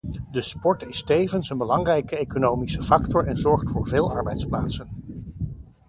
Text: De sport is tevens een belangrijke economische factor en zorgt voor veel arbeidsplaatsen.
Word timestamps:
De 0.31 0.41
sport 0.41 0.83
is 0.83 1.03
tevens 1.03 1.49
een 1.49 1.57
belangrijke 1.57 2.17
economische 2.17 2.83
factor 2.83 3.27
en 3.27 3.37
zorgt 3.37 3.69
voor 3.71 3.87
veel 3.87 4.11
arbeidsplaatsen. 4.11 4.87